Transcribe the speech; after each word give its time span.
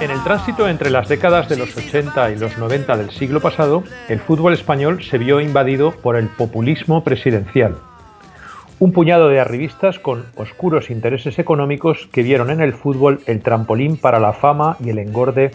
En 0.00 0.10
el 0.12 0.22
tránsito 0.22 0.68
entre 0.68 0.90
las 0.90 1.08
décadas 1.08 1.48
de 1.48 1.56
los 1.56 1.76
80 1.76 2.30
y 2.30 2.36
los 2.36 2.56
90 2.56 2.96
del 2.98 3.10
siglo 3.10 3.40
pasado, 3.40 3.82
el 4.08 4.20
fútbol 4.20 4.52
español 4.52 5.02
se 5.02 5.18
vio 5.18 5.40
invadido 5.40 5.90
por 5.90 6.14
el 6.14 6.28
populismo 6.28 7.02
presidencial. 7.02 7.78
Un 8.78 8.92
puñado 8.92 9.28
de 9.28 9.40
arribistas 9.40 9.98
con 9.98 10.26
oscuros 10.36 10.90
intereses 10.90 11.40
económicos 11.40 12.08
que 12.12 12.22
vieron 12.22 12.50
en 12.50 12.60
el 12.60 12.74
fútbol 12.74 13.22
el 13.26 13.42
trampolín 13.42 13.96
para 13.96 14.20
la 14.20 14.32
fama 14.32 14.76
y 14.78 14.90
el 14.90 15.00
engorde 15.00 15.50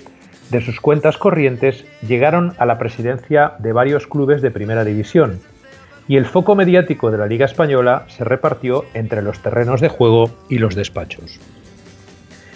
de 0.49 0.61
sus 0.61 0.81
cuentas 0.81 1.17
corrientes 1.17 1.85
llegaron 2.05 2.53
a 2.57 2.65
la 2.65 2.77
presidencia 2.77 3.53
de 3.59 3.71
varios 3.71 4.07
clubes 4.07 4.41
de 4.41 4.51
primera 4.51 4.83
división, 4.83 5.39
y 6.07 6.17
el 6.17 6.25
foco 6.25 6.55
mediático 6.55 7.11
de 7.11 7.17
la 7.17 7.27
Liga 7.27 7.45
Española 7.45 8.05
se 8.07 8.23
repartió 8.23 8.85
entre 8.93 9.21
los 9.21 9.39
terrenos 9.39 9.81
de 9.81 9.89
juego 9.89 10.31
y 10.49 10.57
los 10.57 10.75
despachos. 10.75 11.39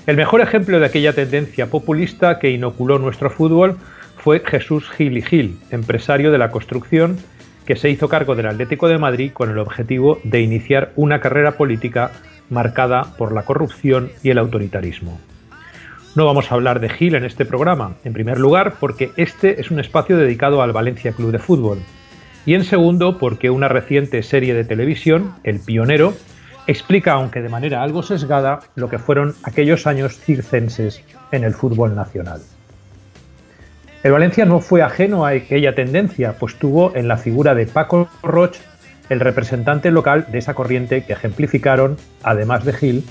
El 0.07 0.17
mejor 0.17 0.41
ejemplo 0.41 0.79
de 0.79 0.85
aquella 0.85 1.13
tendencia 1.13 1.67
populista 1.67 2.39
que 2.39 2.49
inoculó 2.49 2.97
nuestro 2.97 3.29
fútbol 3.29 3.77
fue 4.17 4.41
Jesús 4.45 4.89
Gil 4.89 5.17
y 5.17 5.21
Gil, 5.21 5.59
empresario 5.69 6.31
de 6.31 6.37
la 6.37 6.49
construcción, 6.51 7.17
que 7.65 7.75
se 7.75 7.89
hizo 7.89 8.09
cargo 8.09 8.35
del 8.35 8.47
Atlético 8.47 8.87
de 8.87 8.97
Madrid 8.97 9.31
con 9.33 9.49
el 9.49 9.59
objetivo 9.59 10.19
de 10.23 10.41
iniciar 10.41 10.91
una 10.95 11.19
carrera 11.19 11.53
política 11.53 12.11
marcada 12.49 13.15
por 13.17 13.31
la 13.31 13.43
corrupción 13.43 14.11
y 14.23 14.29
el 14.29 14.37
autoritarismo. 14.37 15.19
No 16.15 16.25
vamos 16.25 16.51
a 16.51 16.55
hablar 16.55 16.79
de 16.79 16.89
Gil 16.89 17.15
en 17.15 17.23
este 17.23 17.45
programa, 17.45 17.95
en 18.03 18.13
primer 18.13 18.39
lugar 18.39 18.73
porque 18.79 19.11
este 19.17 19.61
es 19.61 19.71
un 19.71 19.79
espacio 19.79 20.17
dedicado 20.17 20.61
al 20.61 20.73
Valencia 20.73 21.13
Club 21.13 21.31
de 21.31 21.39
Fútbol, 21.39 21.79
y 22.45 22.55
en 22.55 22.63
segundo 22.63 23.17
porque 23.17 23.49
una 23.49 23.67
reciente 23.67 24.23
serie 24.23 24.53
de 24.53 24.63
televisión, 24.63 25.35
El 25.43 25.59
Pionero, 25.59 26.13
explica, 26.67 27.13
aunque 27.13 27.41
de 27.41 27.49
manera 27.49 27.83
algo 27.83 28.03
sesgada, 28.03 28.61
lo 28.75 28.89
que 28.89 28.99
fueron 28.99 29.35
aquellos 29.43 29.87
años 29.87 30.17
circenses 30.17 31.03
en 31.31 31.43
el 31.43 31.53
fútbol 31.53 31.95
nacional. 31.95 32.41
El 34.03 34.11
Valencia 34.13 34.45
no 34.45 34.59
fue 34.59 34.81
ajeno 34.81 35.25
a 35.25 35.29
aquella 35.29 35.75
tendencia, 35.75 36.35
pues 36.39 36.55
tuvo 36.55 36.95
en 36.95 37.07
la 37.07 37.17
figura 37.17 37.53
de 37.53 37.67
Paco 37.67 38.09
Roch 38.23 38.57
el 39.09 39.19
representante 39.19 39.91
local 39.91 40.25
de 40.31 40.39
esa 40.39 40.53
corriente 40.53 41.03
que 41.03 41.13
ejemplificaron, 41.13 41.97
además 42.23 42.65
de 42.65 42.73
Gil, 42.73 43.03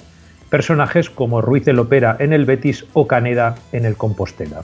personajes 0.48 1.10
como 1.10 1.42
Ruiz 1.42 1.64
de 1.64 1.74
Lopera 1.74 2.16
en 2.18 2.32
el 2.32 2.44
Betis 2.44 2.86
o 2.92 3.06
Caneda 3.06 3.54
en 3.70 3.84
el 3.84 3.96
Compostela. 3.96 4.62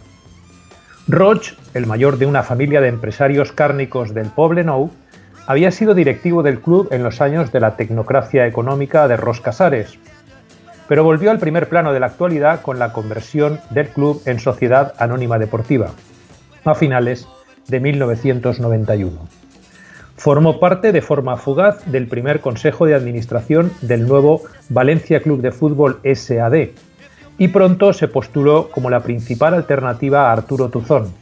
Roch, 1.09 1.53
el 1.73 1.87
mayor 1.87 2.19
de 2.19 2.27
una 2.27 2.43
familia 2.43 2.81
de 2.81 2.89
empresarios 2.89 3.53
cárnicos 3.53 4.13
del 4.13 4.27
Poblenou, 4.27 4.91
había 5.47 5.71
sido 5.71 5.95
directivo 5.95 6.43
del 6.43 6.59
club 6.59 6.89
en 6.91 7.05
los 7.05 7.21
años 7.21 7.53
de 7.53 7.61
la 7.61 7.77
tecnocracia 7.77 8.45
económica 8.49 9.07
de 9.07 9.17
Ros 9.17 9.41
Casares, 9.41 10.01
pero 10.89 11.05
volvió 11.05 11.31
al 11.31 11.39
primer 11.39 11.69
plano 11.69 11.93
de 11.93 12.01
la 12.01 12.07
actualidad 12.07 12.61
con 12.61 12.81
la 12.81 12.93
conversión 12.93 13.61
del 13.71 13.87
club 13.89 14.21
en 14.27 14.41
sociedad 14.41 14.95
anónima 14.99 15.39
deportiva, 15.39 15.93
a 16.65 16.75
finales 16.75 17.29
de 17.69 17.79
1991. 17.79 19.29
Formó 20.17 20.59
parte 20.59 20.91
de 20.91 21.03
forma 21.03 21.37
fugaz 21.37 21.85
del 21.87 22.09
primer 22.09 22.41
consejo 22.41 22.85
de 22.85 22.97
administración 22.97 23.71
del 23.81 24.09
nuevo 24.09 24.43
Valencia 24.71 25.21
Club 25.21 25.41
de 25.41 25.53
Fútbol 25.53 26.01
SAD, 26.03 26.71
y 27.39 27.49
pronto 27.49 27.93
se 27.93 28.09
postuló 28.09 28.71
como 28.71 28.91
la 28.91 29.01
principal 29.01 29.55
alternativa 29.55 30.29
a 30.29 30.33
Arturo 30.33 30.69
Tuzón, 30.69 31.13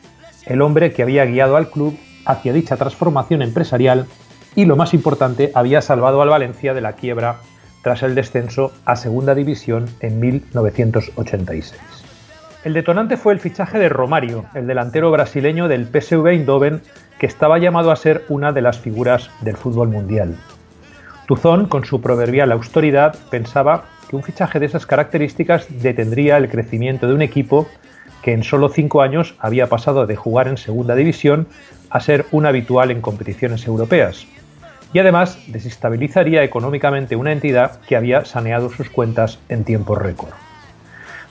el 0.47 0.63
hombre 0.63 0.93
que 0.93 1.03
había 1.03 1.25
guiado 1.25 1.57
al 1.57 1.69
club 1.69 1.99
hacia 2.25 2.53
dicha 2.53 2.77
transformación 2.77 3.43
empresarial 3.43 4.07
y, 4.55 4.65
lo 4.67 4.77
más 4.77 4.95
importante, 4.95 5.51
había 5.55 5.81
salvado 5.81 6.23
al 6.23 6.29
Valencia 6.29 6.75
de 6.75 6.81
la 6.81 6.93
quiebra 6.93 7.41
tras 7.83 8.03
el 8.03 8.15
descenso 8.15 8.73
a 8.85 8.97
Segunda 8.97 9.35
División 9.35 9.87
en 10.01 10.21
1986. 10.21 11.81
El 12.65 12.73
detonante 12.73 13.19
fue 13.19 13.35
el 13.35 13.41
fichaje 13.41 13.79
de 13.79 13.91
Romario, 13.91 14.47
el 14.55 14.67
delantero 14.67 15.11
brasileño 15.11 15.69
del 15.69 15.87
PSV 15.87 16.27
Eindhoven, 16.29 16.81
que 17.19 17.27
estaba 17.27 17.59
llamado 17.59 17.91
a 17.91 17.97
ser 17.97 18.25
una 18.29 18.53
de 18.53 18.63
las 18.63 18.79
figuras 18.79 19.31
del 19.43 19.57
fútbol 19.57 19.89
mundial. 19.89 20.35
Tuzón, 21.27 21.67
con 21.67 21.85
su 21.85 22.01
proverbial 22.01 22.53
autoridad, 22.53 23.17
pensaba 23.31 23.85
un 24.15 24.23
fichaje 24.23 24.61
de 24.61 24.67
esas 24.67 24.87
características 24.87 25.67
detendría 25.69 26.37
el 26.37 26.49
crecimiento 26.49 27.07
de 27.07 27.15
un 27.15 27.23
equipo 27.23 27.67
que 28.23 28.33
en 28.33 28.43
solo 28.43 28.69
cinco 28.69 29.03
años 29.03 29.35
había 29.39 29.69
pasado 29.69 30.07
de 30.07 30.17
jugar 30.17 30.49
en 30.49 30.57
segunda 30.57 30.95
división 30.95 31.47
a 31.91 32.01
ser 32.01 32.27
un 32.33 32.47
habitual 32.47 32.91
en 32.91 33.01
competiciones 33.01 33.67
europeas, 33.67 34.27
y 34.95 34.99
además 34.99 35.39
desestabilizaría 35.49 36.43
económicamente 36.43 37.17
una 37.17 37.33
entidad 37.33 37.81
que 37.87 37.97
había 37.97 38.25
saneado 38.25 38.71
sus 38.71 38.89
cuentas 38.89 39.39
en 39.49 39.65
tiempo 39.65 39.95
récord. 39.95 40.33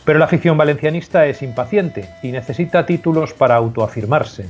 Pero 0.06 0.20
la 0.20 0.26
afición 0.26 0.58
valencianista 0.58 1.26
es 1.26 1.42
impaciente 1.42 2.10
y 2.22 2.32
necesita 2.32 2.86
títulos 2.86 3.34
para 3.34 3.56
autoafirmarse, 3.56 4.48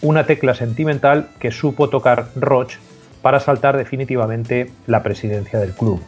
una 0.00 0.24
tecla 0.24 0.54
sentimental 0.54 1.28
que 1.38 1.50
supo 1.50 1.88
tocar 1.90 2.28
Roche 2.34 2.78
para 3.22 3.40
saltar 3.40 3.76
definitivamente 3.76 4.70
la 4.86 5.02
presidencia 5.02 5.58
del 5.58 5.72
club. 5.72 6.02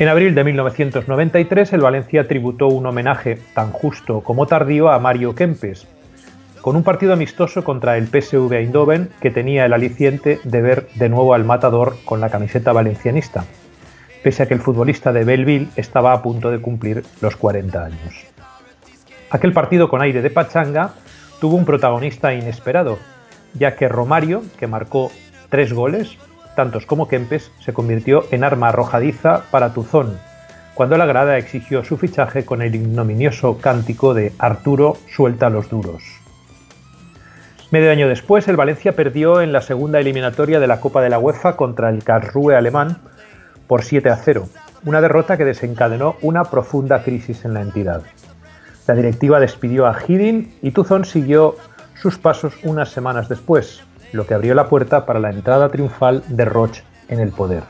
En 0.00 0.08
abril 0.08 0.34
de 0.34 0.44
1993, 0.44 1.74
el 1.74 1.82
Valencia 1.82 2.26
tributó 2.26 2.68
un 2.68 2.86
homenaje 2.86 3.38
tan 3.52 3.70
justo 3.70 4.22
como 4.22 4.46
tardío 4.46 4.88
a 4.88 4.98
Mario 4.98 5.34
Kempes, 5.34 5.86
con 6.62 6.74
un 6.74 6.82
partido 6.82 7.12
amistoso 7.12 7.64
contra 7.64 7.98
el 7.98 8.06
PSV 8.06 8.50
Eindhoven 8.50 9.10
que 9.20 9.30
tenía 9.30 9.66
el 9.66 9.74
aliciente 9.74 10.40
de 10.42 10.62
ver 10.62 10.88
de 10.94 11.10
nuevo 11.10 11.34
al 11.34 11.44
matador 11.44 11.96
con 12.06 12.18
la 12.18 12.30
camiseta 12.30 12.72
valencianista, 12.72 13.44
pese 14.22 14.42
a 14.42 14.48
que 14.48 14.54
el 14.54 14.60
futbolista 14.60 15.12
de 15.12 15.24
Belleville 15.24 15.68
estaba 15.76 16.14
a 16.14 16.22
punto 16.22 16.50
de 16.50 16.62
cumplir 16.62 17.04
los 17.20 17.36
40 17.36 17.84
años. 17.84 18.26
Aquel 19.28 19.52
partido 19.52 19.90
con 19.90 20.00
aire 20.00 20.22
de 20.22 20.30
pachanga 20.30 20.94
tuvo 21.42 21.56
un 21.56 21.66
protagonista 21.66 22.32
inesperado, 22.32 22.98
ya 23.52 23.76
que 23.76 23.86
Romario, 23.86 24.44
que 24.58 24.66
marcó 24.66 25.12
tres 25.50 25.74
goles, 25.74 26.16
tantos 26.60 26.84
como 26.84 27.08
Kempes, 27.08 27.50
se 27.58 27.72
convirtió 27.72 28.26
en 28.32 28.44
arma 28.44 28.68
arrojadiza 28.68 29.44
para 29.50 29.72
Tuzón, 29.72 30.18
cuando 30.74 30.98
la 30.98 31.06
grada 31.06 31.38
exigió 31.38 31.82
su 31.84 31.96
fichaje 31.96 32.44
con 32.44 32.60
el 32.60 32.74
ignominioso 32.74 33.56
cántico 33.56 34.12
de 34.12 34.34
Arturo 34.38 34.98
suelta 35.08 35.48
los 35.48 35.70
duros. 35.70 36.02
Medio 37.70 37.90
año 37.90 38.08
después, 38.08 38.46
el 38.46 38.58
Valencia 38.58 38.94
perdió 38.94 39.40
en 39.40 39.52
la 39.52 39.62
segunda 39.62 40.00
eliminatoria 40.00 40.60
de 40.60 40.66
la 40.66 40.80
Copa 40.80 41.00
de 41.00 41.08
la 41.08 41.18
UEFA 41.18 41.56
contra 41.56 41.88
el 41.88 42.04
Karlsruhe 42.04 42.54
alemán 42.54 42.98
por 43.66 43.82
7 43.82 44.10
a 44.10 44.16
0, 44.16 44.46
una 44.84 45.00
derrota 45.00 45.38
que 45.38 45.46
desencadenó 45.46 46.16
una 46.20 46.44
profunda 46.44 47.02
crisis 47.02 47.46
en 47.46 47.54
la 47.54 47.62
entidad. 47.62 48.02
La 48.86 48.94
directiva 48.94 49.40
despidió 49.40 49.86
a 49.86 49.96
Hidin 50.06 50.58
y 50.60 50.72
Tuzón 50.72 51.06
siguió 51.06 51.56
sus 51.94 52.18
pasos 52.18 52.52
unas 52.64 52.90
semanas 52.90 53.30
después, 53.30 53.82
lo 54.12 54.26
que 54.26 54.34
abrió 54.34 54.54
la 54.54 54.68
puerta 54.68 55.06
para 55.06 55.20
la 55.20 55.30
entrada 55.30 55.68
triunfal 55.68 56.22
de 56.28 56.44
Roche 56.44 56.82
en 57.08 57.20
el 57.20 57.30
poder. 57.30 57.62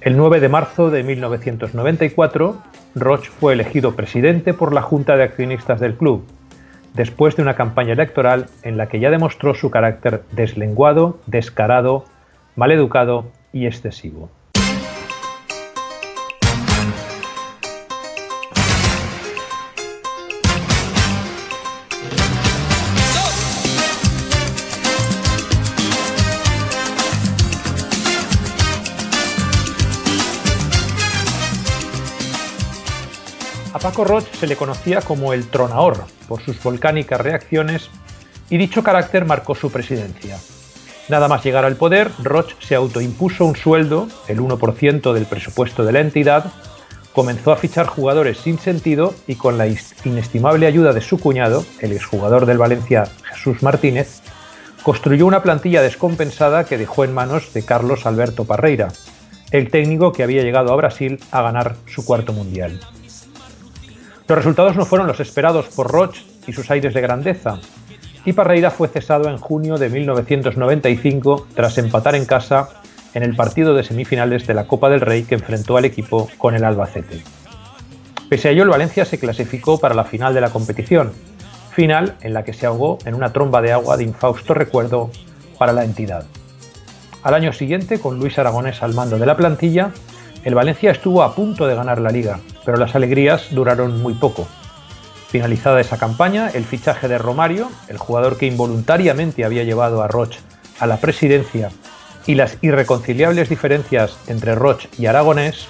El 0.00 0.16
9 0.16 0.40
de 0.40 0.48
marzo 0.48 0.90
de 0.90 1.02
1994, 1.02 2.56
Roche 2.94 3.30
fue 3.30 3.54
elegido 3.54 3.96
presidente 3.96 4.54
por 4.54 4.72
la 4.72 4.82
Junta 4.82 5.16
de 5.16 5.24
Accionistas 5.24 5.80
del 5.80 5.96
club, 5.96 6.24
después 6.92 7.36
de 7.36 7.42
una 7.42 7.56
campaña 7.56 7.94
electoral 7.94 8.46
en 8.62 8.76
la 8.76 8.88
que 8.88 9.00
ya 9.00 9.10
demostró 9.10 9.54
su 9.54 9.70
carácter 9.70 10.22
deslenguado, 10.32 11.18
descarado, 11.26 12.04
maleducado 12.54 13.26
y 13.52 13.66
excesivo. 13.66 14.30
Paco 33.84 34.04
Roch 34.04 34.24
se 34.40 34.46
le 34.46 34.56
conocía 34.56 35.02
como 35.02 35.34
el 35.34 35.46
Tronahor 35.48 36.06
por 36.26 36.40
sus 36.40 36.62
volcánicas 36.62 37.20
reacciones 37.20 37.90
y 38.48 38.56
dicho 38.56 38.82
carácter 38.82 39.26
marcó 39.26 39.54
su 39.54 39.70
presidencia. 39.70 40.38
Nada 41.10 41.28
más 41.28 41.44
llegar 41.44 41.66
al 41.66 41.76
poder, 41.76 42.10
Roch 42.22 42.54
se 42.60 42.76
autoimpuso 42.76 43.44
un 43.44 43.56
sueldo, 43.56 44.08
el 44.26 44.40
1% 44.40 45.12
del 45.12 45.26
presupuesto 45.26 45.84
de 45.84 45.92
la 45.92 46.00
entidad, 46.00 46.50
comenzó 47.12 47.52
a 47.52 47.56
fichar 47.56 47.84
jugadores 47.84 48.38
sin 48.38 48.58
sentido 48.58 49.14
y 49.26 49.34
con 49.34 49.58
la 49.58 49.66
inestimable 49.66 50.66
ayuda 50.66 50.94
de 50.94 51.02
su 51.02 51.20
cuñado, 51.20 51.62
el 51.80 51.92
exjugador 51.92 52.46
del 52.46 52.56
Valencia 52.56 53.04
Jesús 53.34 53.62
Martínez, 53.62 54.22
construyó 54.82 55.26
una 55.26 55.42
plantilla 55.42 55.82
descompensada 55.82 56.64
que 56.64 56.78
dejó 56.78 57.04
en 57.04 57.12
manos 57.12 57.52
de 57.52 57.62
Carlos 57.66 58.06
Alberto 58.06 58.46
Parreira, 58.46 58.88
el 59.50 59.70
técnico 59.70 60.14
que 60.14 60.22
había 60.22 60.42
llegado 60.42 60.72
a 60.72 60.76
Brasil 60.76 61.20
a 61.30 61.42
ganar 61.42 61.76
su 61.86 62.02
cuarto 62.06 62.32
mundial. 62.32 62.80
Los 64.26 64.38
resultados 64.38 64.74
no 64.76 64.86
fueron 64.86 65.06
los 65.06 65.20
esperados 65.20 65.66
por 65.66 65.90
Roch 65.90 66.16
y 66.46 66.52
sus 66.52 66.70
aires 66.70 66.94
de 66.94 67.00
grandeza, 67.02 67.58
y 68.24 68.32
Parreira 68.32 68.70
fue 68.70 68.88
cesado 68.88 69.28
en 69.28 69.36
junio 69.36 69.76
de 69.76 69.90
1995 69.90 71.46
tras 71.54 71.76
empatar 71.76 72.14
en 72.14 72.24
casa 72.24 72.70
en 73.12 73.22
el 73.22 73.36
partido 73.36 73.74
de 73.74 73.84
semifinales 73.84 74.46
de 74.46 74.54
la 74.54 74.66
Copa 74.66 74.88
del 74.88 75.02
Rey 75.02 75.24
que 75.24 75.34
enfrentó 75.34 75.76
al 75.76 75.84
equipo 75.84 76.30
con 76.38 76.54
el 76.54 76.64
Albacete. 76.64 77.22
Pese 78.30 78.48
a 78.48 78.50
ello, 78.52 78.62
el 78.62 78.70
Valencia 78.70 79.04
se 79.04 79.18
clasificó 79.18 79.78
para 79.78 79.94
la 79.94 80.04
final 80.04 80.32
de 80.32 80.40
la 80.40 80.50
competición, 80.50 81.12
final 81.72 82.16
en 82.22 82.32
la 82.32 82.44
que 82.44 82.54
se 82.54 82.64
ahogó 82.64 82.98
en 83.04 83.14
una 83.14 83.32
tromba 83.32 83.60
de 83.60 83.72
agua 83.72 83.98
de 83.98 84.04
infausto 84.04 84.54
recuerdo 84.54 85.10
para 85.58 85.74
la 85.74 85.84
entidad. 85.84 86.24
Al 87.22 87.34
año 87.34 87.52
siguiente, 87.52 88.00
con 88.00 88.18
Luis 88.18 88.38
Aragonés 88.38 88.82
al 88.82 88.94
mando 88.94 89.18
de 89.18 89.26
la 89.26 89.36
plantilla, 89.36 89.92
el 90.44 90.54
Valencia 90.54 90.90
estuvo 90.90 91.22
a 91.22 91.34
punto 91.34 91.66
de 91.66 91.74
ganar 91.74 92.00
la 92.00 92.10
liga, 92.10 92.38
pero 92.64 92.76
las 92.76 92.94
alegrías 92.94 93.46
duraron 93.50 94.02
muy 94.02 94.12
poco. 94.12 94.46
Finalizada 95.28 95.80
esa 95.80 95.98
campaña, 95.98 96.50
el 96.52 96.64
fichaje 96.64 97.08
de 97.08 97.18
Romario, 97.18 97.70
el 97.88 97.96
jugador 97.96 98.36
que 98.36 98.46
involuntariamente 98.46 99.44
había 99.44 99.64
llevado 99.64 100.02
a 100.02 100.08
Roch 100.08 100.36
a 100.78 100.86
la 100.86 100.98
presidencia, 100.98 101.70
y 102.26 102.34
las 102.34 102.58
irreconciliables 102.60 103.48
diferencias 103.48 104.18
entre 104.26 104.54
Roch 104.54 104.86
y 104.98 105.06
Aragonés 105.06 105.66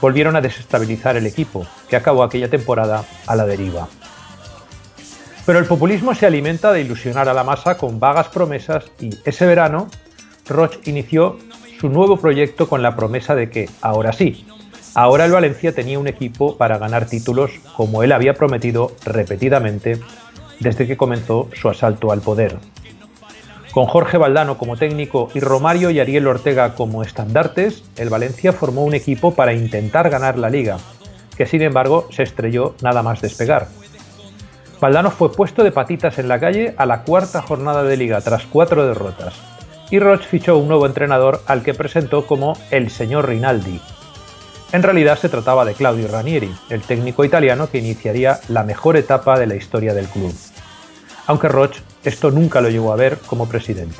volvieron 0.00 0.36
a 0.36 0.40
desestabilizar 0.40 1.16
el 1.16 1.26
equipo, 1.26 1.66
que 1.88 1.96
acabó 1.96 2.22
aquella 2.22 2.48
temporada 2.48 3.04
a 3.26 3.36
la 3.36 3.46
deriva. 3.46 3.88
Pero 5.44 5.58
el 5.58 5.66
populismo 5.66 6.14
se 6.14 6.26
alimenta 6.26 6.72
de 6.72 6.80
ilusionar 6.80 7.28
a 7.28 7.34
la 7.34 7.44
masa 7.44 7.76
con 7.76 8.00
vagas 8.00 8.28
promesas 8.28 8.84
y 9.00 9.10
ese 9.24 9.46
verano 9.46 9.88
Roch 10.46 10.76
inició 10.86 11.38
su 11.80 11.88
nuevo 11.88 12.16
proyecto 12.16 12.68
con 12.68 12.82
la 12.82 12.96
promesa 12.96 13.34
de 13.34 13.50
que, 13.50 13.68
ahora 13.80 14.12
sí, 14.12 14.46
ahora 14.94 15.26
el 15.26 15.32
Valencia 15.32 15.72
tenía 15.72 15.98
un 15.98 16.08
equipo 16.08 16.56
para 16.56 16.78
ganar 16.78 17.06
títulos 17.06 17.52
como 17.76 18.02
él 18.02 18.12
había 18.12 18.34
prometido 18.34 18.92
repetidamente 19.04 20.00
desde 20.58 20.86
que 20.86 20.96
comenzó 20.96 21.48
su 21.52 21.68
asalto 21.68 22.10
al 22.10 22.20
poder. 22.20 22.58
Con 23.70 23.86
Jorge 23.86 24.18
Valdano 24.18 24.58
como 24.58 24.76
técnico 24.76 25.28
y 25.34 25.40
Romario 25.40 25.90
y 25.90 26.00
Ariel 26.00 26.26
Ortega 26.26 26.74
como 26.74 27.02
estandartes, 27.02 27.84
el 27.96 28.08
Valencia 28.08 28.52
formó 28.52 28.82
un 28.82 28.94
equipo 28.94 29.34
para 29.34 29.52
intentar 29.52 30.10
ganar 30.10 30.36
la 30.36 30.50
liga, 30.50 30.78
que 31.36 31.46
sin 31.46 31.62
embargo 31.62 32.08
se 32.10 32.24
estrelló 32.24 32.74
nada 32.82 33.04
más 33.04 33.20
despegar. 33.20 33.68
Valdano 34.80 35.10
fue 35.10 35.32
puesto 35.32 35.62
de 35.62 35.70
patitas 35.70 36.18
en 36.18 36.26
la 36.26 36.40
calle 36.40 36.74
a 36.76 36.86
la 36.86 37.02
cuarta 37.02 37.42
jornada 37.42 37.84
de 37.84 37.96
liga 37.96 38.20
tras 38.20 38.46
cuatro 38.46 38.86
derrotas, 38.86 39.34
y 39.90 39.98
Roch 39.98 40.22
fichó 40.22 40.58
un 40.58 40.68
nuevo 40.68 40.86
entrenador 40.86 41.42
al 41.46 41.62
que 41.62 41.74
presentó 41.74 42.26
como 42.26 42.56
el 42.70 42.90
señor 42.90 43.28
Rinaldi. 43.28 43.80
En 44.72 44.82
realidad 44.82 45.18
se 45.18 45.28
trataba 45.28 45.64
de 45.64 45.74
Claudio 45.74 46.08
Ranieri, 46.08 46.54
el 46.68 46.82
técnico 46.82 47.24
italiano 47.24 47.70
que 47.70 47.78
iniciaría 47.78 48.40
la 48.48 48.64
mejor 48.64 48.96
etapa 48.96 49.38
de 49.38 49.46
la 49.46 49.56
historia 49.56 49.94
del 49.94 50.08
club. 50.08 50.34
Aunque 51.26 51.48
Roch 51.48 51.78
esto 52.04 52.30
nunca 52.30 52.60
lo 52.60 52.68
llegó 52.68 52.92
a 52.92 52.96
ver 52.96 53.18
como 53.26 53.48
presidente. 53.48 53.96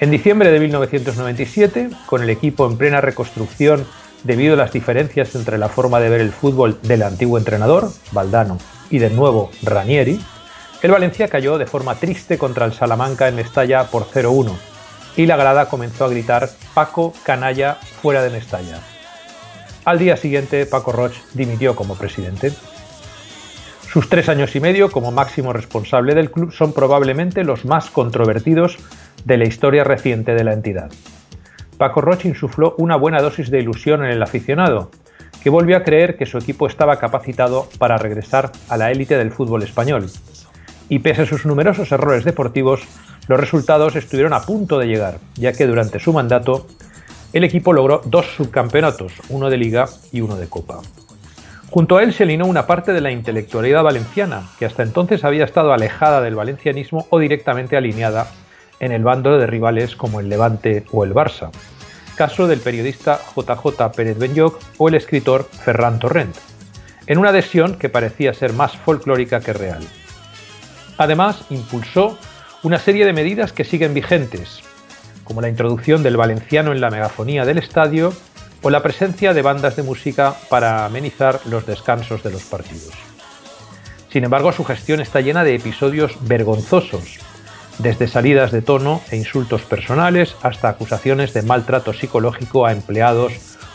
En 0.00 0.10
diciembre 0.10 0.50
de 0.50 0.60
1997, 0.60 1.90
con 2.06 2.22
el 2.22 2.30
equipo 2.30 2.66
en 2.66 2.76
plena 2.76 3.00
reconstrucción 3.00 3.86
debido 4.22 4.54
a 4.54 4.56
las 4.56 4.72
diferencias 4.72 5.34
entre 5.34 5.58
la 5.58 5.68
forma 5.68 6.00
de 6.00 6.08
ver 6.08 6.20
el 6.20 6.32
fútbol 6.32 6.78
del 6.82 7.02
antiguo 7.02 7.38
entrenador, 7.38 7.90
Valdano, 8.12 8.58
y 8.90 8.98
del 8.98 9.14
nuevo 9.14 9.50
Ranieri, 9.62 10.20
el 10.84 10.90
Valencia 10.90 11.28
cayó 11.28 11.56
de 11.56 11.64
forma 11.64 11.94
triste 11.94 12.36
contra 12.36 12.66
el 12.66 12.74
Salamanca 12.74 13.26
en 13.26 13.36
Mestalla 13.36 13.84
por 13.84 14.04
0-1 14.04 14.52
y 15.16 15.24
la 15.24 15.34
grada 15.34 15.70
comenzó 15.70 16.04
a 16.04 16.10
gritar 16.10 16.50
Paco 16.74 17.14
canalla 17.24 17.76
fuera 18.02 18.22
de 18.22 18.28
Mestalla. 18.28 18.80
Al 19.86 19.98
día 19.98 20.18
siguiente, 20.18 20.66
Paco 20.66 20.92
Roch 20.92 21.14
dimitió 21.32 21.74
como 21.74 21.96
presidente. 21.96 22.52
Sus 23.90 24.10
tres 24.10 24.28
años 24.28 24.54
y 24.56 24.60
medio 24.60 24.90
como 24.90 25.10
máximo 25.10 25.54
responsable 25.54 26.14
del 26.14 26.30
club 26.30 26.52
son 26.52 26.74
probablemente 26.74 27.44
los 27.44 27.64
más 27.64 27.88
controvertidos 27.88 28.76
de 29.24 29.38
la 29.38 29.46
historia 29.46 29.84
reciente 29.84 30.34
de 30.34 30.44
la 30.44 30.52
entidad. 30.52 30.90
Paco 31.78 32.02
Roch 32.02 32.26
insufló 32.26 32.74
una 32.76 32.96
buena 32.96 33.22
dosis 33.22 33.50
de 33.50 33.60
ilusión 33.60 34.04
en 34.04 34.10
el 34.10 34.22
aficionado, 34.22 34.90
que 35.42 35.48
volvió 35.48 35.78
a 35.78 35.82
creer 35.82 36.18
que 36.18 36.26
su 36.26 36.36
equipo 36.36 36.66
estaba 36.66 36.98
capacitado 36.98 37.70
para 37.78 37.96
regresar 37.96 38.52
a 38.68 38.76
la 38.76 38.90
élite 38.90 39.16
del 39.16 39.32
fútbol 39.32 39.62
español, 39.62 40.10
y 40.88 40.98
pese 40.98 41.22
a 41.22 41.26
sus 41.26 41.46
numerosos 41.46 41.90
errores 41.92 42.24
deportivos, 42.24 42.82
los 43.28 43.40
resultados 43.40 43.96
estuvieron 43.96 44.32
a 44.32 44.42
punto 44.42 44.78
de 44.78 44.86
llegar, 44.86 45.18
ya 45.36 45.52
que 45.52 45.66
durante 45.66 45.98
su 45.98 46.12
mandato 46.12 46.66
el 47.32 47.44
equipo 47.44 47.72
logró 47.72 48.02
dos 48.04 48.26
subcampeonatos, 48.36 49.12
uno 49.28 49.50
de 49.50 49.56
liga 49.56 49.88
y 50.12 50.20
uno 50.20 50.36
de 50.36 50.48
copa. 50.48 50.80
Junto 51.70 51.96
a 51.96 52.04
él 52.04 52.12
se 52.12 52.22
alineó 52.22 52.46
una 52.46 52.66
parte 52.66 52.92
de 52.92 53.00
la 53.00 53.10
intelectualidad 53.10 53.82
valenciana, 53.82 54.48
que 54.58 54.66
hasta 54.66 54.84
entonces 54.84 55.24
había 55.24 55.44
estado 55.44 55.72
alejada 55.72 56.20
del 56.20 56.36
valencianismo 56.36 57.06
o 57.10 57.18
directamente 57.18 57.76
alineada 57.76 58.28
en 58.78 58.92
el 58.92 59.02
bando 59.02 59.36
de 59.38 59.46
rivales 59.46 59.96
como 59.96 60.20
el 60.20 60.28
Levante 60.28 60.84
o 60.92 61.02
el 61.04 61.14
Barça. 61.14 61.50
Caso 62.14 62.46
del 62.46 62.60
periodista 62.60 63.18
JJ 63.34 63.90
Pérez 63.96 64.18
Benyoc 64.18 64.60
o 64.78 64.88
el 64.88 64.94
escritor 64.94 65.48
Ferran 65.50 65.98
Torrent, 65.98 66.36
en 67.08 67.18
una 67.18 67.30
adhesión 67.30 67.74
que 67.74 67.88
parecía 67.88 68.34
ser 68.34 68.52
más 68.52 68.76
folclórica 68.76 69.40
que 69.40 69.52
real. 69.52 69.84
Además, 70.98 71.44
impulsó 71.50 72.18
una 72.62 72.78
serie 72.78 73.04
de 73.04 73.12
medidas 73.12 73.52
que 73.52 73.64
siguen 73.64 73.94
vigentes, 73.94 74.60
como 75.24 75.40
la 75.40 75.48
introducción 75.48 76.02
del 76.02 76.16
valenciano 76.16 76.72
en 76.72 76.80
la 76.80 76.90
megafonía 76.90 77.44
del 77.44 77.58
estadio 77.58 78.12
o 78.62 78.70
la 78.70 78.82
presencia 78.82 79.34
de 79.34 79.42
bandas 79.42 79.76
de 79.76 79.82
música 79.82 80.34
para 80.48 80.86
amenizar 80.86 81.40
los 81.46 81.66
descansos 81.66 82.22
de 82.22 82.30
los 82.30 82.44
partidos. 82.44 82.94
Sin 84.10 84.24
embargo, 84.24 84.52
su 84.52 84.64
gestión 84.64 85.00
está 85.00 85.20
llena 85.20 85.44
de 85.44 85.54
episodios 85.54 86.16
vergonzosos, 86.20 87.18
desde 87.78 88.06
salidas 88.06 88.52
de 88.52 88.62
tono 88.62 89.02
e 89.10 89.16
insultos 89.16 89.62
personales 89.62 90.36
hasta 90.42 90.68
acusaciones 90.68 91.34
de 91.34 91.42
maltrato 91.42 91.92
psicológico 91.92 92.64
a 92.64 92.72
empleados 92.72 93.32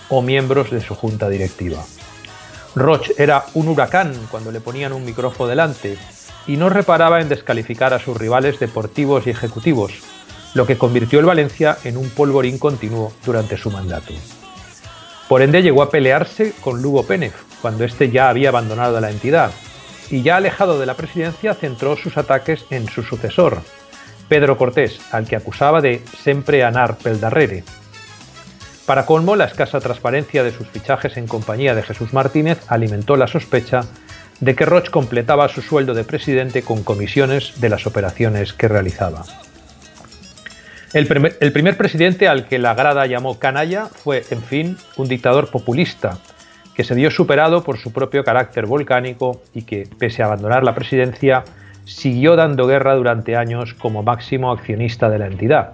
o 0.08 0.22
miembros 0.22 0.72
de 0.72 0.82
su 0.82 0.96
junta 0.96 1.29
directiva. 1.29 1.84
Roch 2.75 3.10
era 3.17 3.46
un 3.53 3.67
huracán 3.67 4.13
cuando 4.32 4.51
le 4.51 4.62
ponían 4.62 4.94
un 4.94 5.03
micrófono 5.03 5.50
delante 5.50 5.98
y 6.48 6.58
no 6.58 6.69
reparaba 6.69 7.22
en 7.22 7.29
descalificar 7.29 7.93
a 7.93 8.00
sus 8.00 8.17
rivales 8.17 8.60
deportivos 8.60 9.27
y 9.27 9.29
ejecutivos, 9.29 9.93
lo 10.53 10.65
que 10.65 10.77
convirtió 10.77 11.19
el 11.19 11.25
Valencia 11.25 11.77
en 11.84 11.98
un 11.98 12.10
polvorín 12.10 12.58
continuo 12.58 13.13
durante 13.25 13.58
su 13.58 13.69
mandato. 13.72 14.13
Por 15.27 15.41
ende 15.41 15.62
llegó 15.62 15.84
a 15.84 15.91
pelearse 15.91 16.53
con 16.62 16.81
Lugo 16.81 17.03
Pérez, 17.03 17.34
cuando 17.62 17.84
éste 17.84 18.10
ya 18.10 18.29
había 18.29 18.50
abandonado 18.50 19.00
la 19.00 19.12
entidad, 19.12 19.51
y 20.10 20.24
ya 20.24 20.38
alejado 20.38 20.79
de 20.79 20.88
la 20.88 20.96
presidencia 20.96 21.53
centró 21.53 21.96
sus 21.96 22.17
ataques 22.17 22.65
en 22.72 22.88
su 22.88 23.03
sucesor, 23.03 23.62
Pedro 24.27 24.58
Cortés, 24.58 25.00
al 25.12 25.27
que 25.27 25.36
acusaba 25.36 25.81
de 25.81 26.03
sempre 26.24 26.63
anar 26.63 26.98
pel 26.98 27.19
darrere. 27.19 27.63
Para 28.86 29.05
colmo, 29.05 29.36
la 29.36 29.46
escasa 29.46 29.79
transparencia 29.79 30.43
de 30.43 30.51
sus 30.51 30.67
fichajes 30.67 31.17
en 31.17 31.27
compañía 31.27 31.75
de 31.75 31.84
Jesús 31.84 32.12
Martínez 32.12 32.60
alimentó 32.67 33.15
la 33.15 33.27
sospecha 33.27 33.81
de 34.39 34.55
que 34.55 34.65
Roch 34.65 34.89
completaba 34.89 35.50
su 35.50 35.62
sueldo 35.62 35.93
de 35.93 36.03
presidente 36.03 36.62
con 36.62 36.84
comisiones 36.84 37.60
de 37.60 37.69
las 37.69 37.86
operaciones 37.86 38.53
que 38.53 38.67
realizaba. 38.67 39.24
El 40.93 41.05
primer, 41.05 41.77
presidente 41.77 42.27
al 42.27 42.48
que 42.48 42.58
la 42.58 42.74
grada 42.74 43.05
llamó 43.05 43.38
canalla 43.38 43.86
fue, 43.86 44.24
en 44.31 44.41
fin, 44.41 44.77
un 44.98 45.08
dictador 45.08 45.51
populista, 45.51 46.17
que 46.74 46.84
se 46.84 46.96
vio 46.96 47.12
superado 47.12 47.63
por 47.63 47.77
su 47.77 47.93
propio 47.93 48.24
carácter 48.24 48.65
volcánico 48.65 49.41
y 49.53 49.63
que, 49.63 49.88
pese 50.00 50.24
a 50.24 50.25
abandonar 50.25 50.63
la 50.63 50.74
presidencia, 50.74 51.43
siguió 51.86 52.36
dando 52.36 52.65
guerra 52.65 52.96
durante 52.96 53.36
años 53.36 53.75
como 53.75 54.01
máximo 54.01 54.51
accionista 54.51 55.10
de 55.10 55.19
la 55.19 55.27
entidad, 55.27 55.74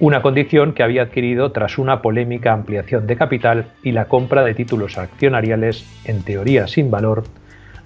una 0.00 0.20
condición 0.20 0.74
que 0.74 0.82
había 0.82 1.02
adquirido 1.02 1.52
tras 1.52 1.78
una 1.78 2.02
polémica 2.02 2.52
ampliación 2.52 3.06
de 3.06 3.16
capital 3.16 3.68
y 3.82 3.92
la 3.92 4.06
compra 4.06 4.44
de 4.44 4.54
títulos 4.54 4.98
accionariales, 4.98 5.86
en 6.04 6.22
teoría 6.22 6.66
sin 6.66 6.90
valor, 6.90 7.24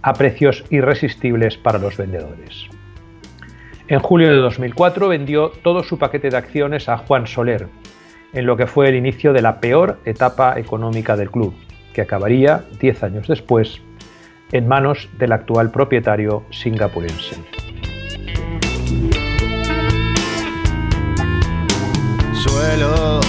a 0.02 0.12
precios 0.14 0.64
irresistibles 0.70 1.56
para 1.56 1.78
los 1.78 1.96
vendedores. 1.96 2.68
En 3.88 3.98
julio 3.98 4.28
de 4.28 4.36
2004 4.36 5.08
vendió 5.08 5.50
todo 5.50 5.82
su 5.82 5.98
paquete 5.98 6.30
de 6.30 6.36
acciones 6.36 6.88
a 6.88 6.96
Juan 6.96 7.26
Soler, 7.26 7.66
en 8.32 8.46
lo 8.46 8.56
que 8.56 8.66
fue 8.68 8.88
el 8.88 8.94
inicio 8.94 9.32
de 9.32 9.42
la 9.42 9.60
peor 9.60 9.98
etapa 10.04 10.58
económica 10.58 11.16
del 11.16 11.30
club, 11.30 11.54
que 11.92 12.02
acabaría, 12.02 12.64
diez 12.80 13.02
años 13.02 13.26
después, 13.26 13.82
en 14.52 14.68
manos 14.68 15.08
del 15.18 15.32
actual 15.32 15.70
propietario 15.70 16.44
singapurense. 16.50 17.36
Suelo 22.32 23.20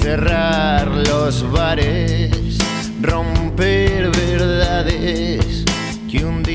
cerrar 0.00 0.88
los 0.88 1.50
bares, 1.52 2.58
romper 3.00 4.10
verdades 4.10 5.47